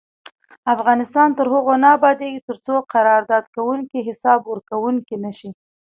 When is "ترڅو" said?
2.47-2.75